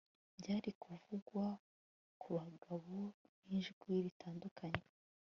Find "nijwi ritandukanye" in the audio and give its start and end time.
3.45-4.83